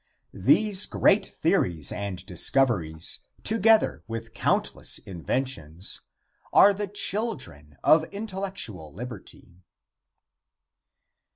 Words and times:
These 0.33 0.87
great 0.87 1.27
theories 1.27 1.91
and 1.91 2.25
discoveries, 2.25 3.19
together 3.43 4.03
with 4.07 4.33
countless 4.33 4.97
inventions, 4.97 6.01
are 6.51 6.73
the 6.73 6.87
children 6.87 7.77
of 7.83 8.05
intellectual 8.05 8.91
liberty. 8.91 9.61